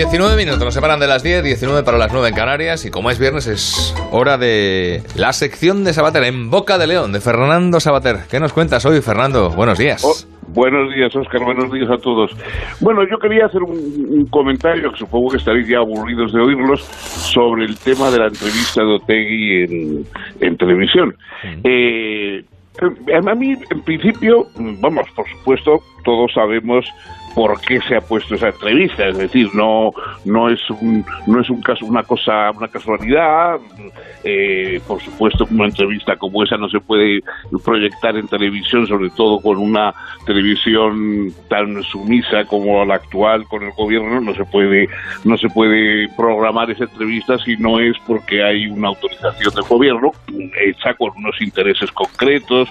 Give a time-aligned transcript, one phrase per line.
[0.00, 3.10] 19 minutos, nos separan de las 10, 19 para las 9 en Canarias y como
[3.10, 7.80] es viernes es hora de la sección de Sabater en Boca de León, de Fernando
[7.80, 8.16] Sabater.
[8.30, 9.50] ¿Qué nos cuentas hoy, Fernando?
[9.50, 10.02] Buenos días.
[10.02, 10.14] Oh,
[10.54, 11.44] buenos días, Oscar.
[11.44, 12.30] Buenos días a todos.
[12.80, 17.66] Bueno, yo quería hacer un, comentario, que supongo que estaréis ya aburridos de oírlos, sobre
[17.66, 20.06] el tema de la entrevista de Otegui en,
[20.40, 21.14] en televisión.
[21.62, 22.42] Eh,
[22.80, 24.46] a mí, en principio,
[24.80, 26.86] vamos, por supuesto, todos sabemos
[27.34, 29.90] por qué se ha puesto esa entrevista, es decir, no
[30.24, 33.58] no es un no es un caso una cosa una casualidad,
[34.24, 37.20] eh, por supuesto una entrevista como esa no se puede
[37.64, 39.94] proyectar en televisión, sobre todo con una
[40.26, 44.88] televisión tan sumisa como la actual con el gobierno, no se puede
[45.24, 50.12] no se puede programar esa entrevista si no es porque hay una autorización del gobierno
[50.60, 52.68] hecha con unos intereses concretos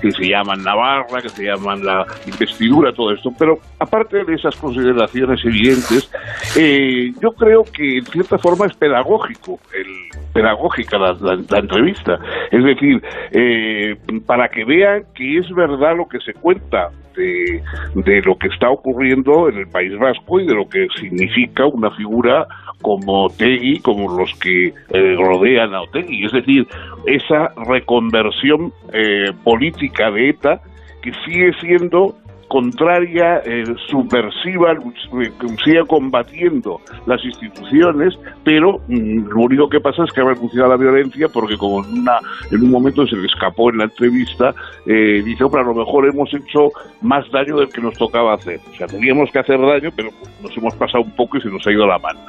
[0.00, 3.58] que se llaman Navarra, que se llaman la investidura, todo esto, pero
[3.92, 6.10] aparte de esas consideraciones evidentes,
[6.58, 9.86] eh, yo creo que en cierta forma es pedagógico, el,
[10.32, 12.18] pedagógica la, entrevista.
[12.50, 17.62] Es decir, eh, para que vean que es verdad lo que se cuenta de,
[17.96, 21.90] de, lo que está ocurriendo en el País Vasco y de lo que significa una
[21.90, 22.46] figura
[22.80, 26.24] como Otegui, como los que eh, rodean a Otegui.
[26.24, 26.66] Es decir,
[27.04, 28.72] esa reconversión
[29.44, 30.62] política de ETA
[31.02, 32.14] que sigue siendo
[32.52, 35.32] contraria, eh, subversiva, eh,
[35.64, 38.12] sigue combatiendo las instituciones,
[38.44, 41.82] pero mm, lo único que pasa es que ha renunciado a la violencia porque como
[41.82, 42.18] en, una,
[42.50, 46.06] en un momento se le escapó en la entrevista, eh, dice, pero a lo mejor
[46.06, 46.68] hemos hecho
[47.00, 48.60] más daño del que nos tocaba hacer.
[48.70, 50.10] O sea, teníamos que hacer daño, pero
[50.42, 52.20] nos hemos pasado un poco y se nos ha ido la mano.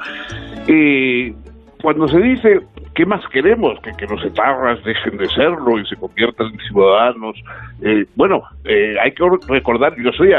[0.68, 1.34] Eh,
[1.82, 2.60] cuando se dice
[2.94, 3.78] ¿qué más queremos?
[3.80, 7.36] Que, que los etarras dejen de serlo y se conviertan en ciudadanos.
[7.82, 10.32] Eh, bueno, eh, hay que recordar, yo soy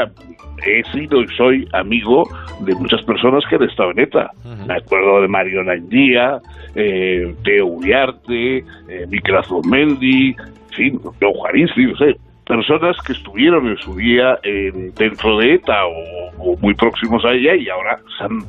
[0.64, 2.28] he sido y soy amigo
[2.60, 4.30] de muchas personas que han estado en ETA.
[4.66, 6.40] Me acuerdo de Mario Nandía,
[6.74, 9.36] eh, Teo Uriarte, eh, Miquel
[9.68, 14.38] Mendy, en fin, Leo Juaristi, no sé, personas que estuvieron en su día
[14.96, 15.84] dentro de ETA
[16.38, 18.40] o, muy próximos a ella y ahora se han,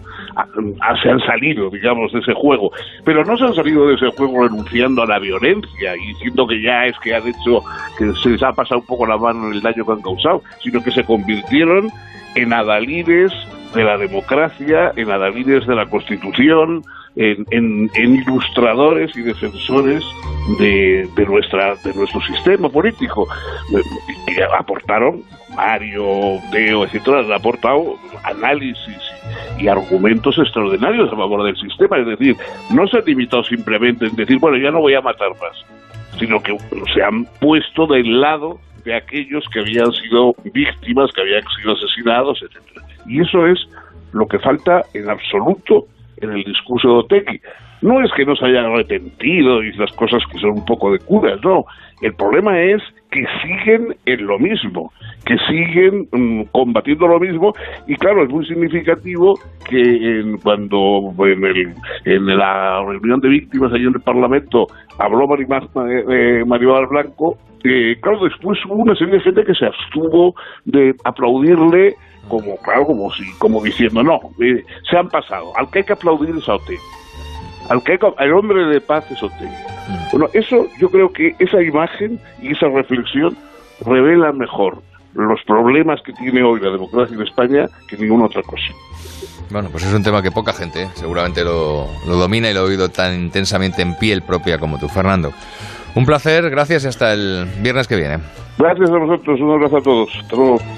[1.02, 2.72] se han salido, digamos, de ese juego.
[3.04, 6.62] Pero no se han salido de ese juego renunciando a la violencia y diciendo que
[6.62, 7.64] ya es que han hecho,
[7.98, 10.44] que se les ha pasado un poco la mano en el daño que han causado,
[10.62, 11.90] sino que se convirtieron
[12.36, 13.34] en adalides
[13.74, 16.84] de la democracia, en adalides de la Constitución,
[17.18, 20.04] en, ilustradores y defensores
[20.60, 23.28] de, nuestra, de nuestro sistema político.
[24.28, 25.24] Y aportaron,
[25.56, 29.00] Mario, Deo, etcétera, han aportado análisis
[29.58, 31.98] y argumentos extraordinarios a favor del sistema.
[31.98, 32.36] Es decir,
[32.70, 35.66] no se han limitado simplemente en decir, bueno, ya no voy a matar más,
[36.20, 36.56] sino que
[36.94, 42.42] se han puesto del lado de aquellos que habían sido víctimas, que habían sido asesinados,
[42.44, 42.86] etcétera.
[43.08, 43.60] Y eso es
[44.14, 47.42] lo que falta en absoluto en el discurso de Otegui.
[47.82, 51.00] No es que no se hayan arrepentido y las cosas que son un poco de
[51.00, 51.66] curas, no.
[52.02, 54.92] El problema es que siguen en lo mismo,
[55.26, 57.54] que siguen mm, combatiendo lo mismo
[57.88, 59.40] y claro, es muy significativo
[59.70, 61.74] que cuando en, el,
[62.06, 64.68] en la reunión de víctimas allí en el Parlamento
[65.00, 70.36] habló Mario Maribel Blanco, eh, claro, después hubo una serie de gente que se abstuvo
[70.66, 71.96] de aplaudirle
[72.28, 74.20] como claro, como si, como diciendo, no,
[74.90, 76.80] se han pasado, al que hay que aplaudir es a Otegi,
[77.70, 79.46] al que el hombre de paz es Otegi.
[79.46, 80.12] Mm.
[80.12, 83.38] Bueno, eso yo creo que esa imagen y esa reflexión
[83.86, 84.82] revela mejor
[85.14, 88.68] los problemas que tiene hoy la democracia en España que ninguna otra cosa.
[89.50, 90.88] Bueno, pues es un tema que poca gente ¿eh?
[90.94, 94.88] seguramente lo, lo domina y lo ha oído tan intensamente en piel propia como tú,
[94.88, 95.32] Fernando.
[95.96, 98.20] Un placer, gracias y hasta el viernes que viene.
[98.58, 100.10] Gracias a vosotros, un abrazo a todos.
[100.22, 100.60] Hasta luego.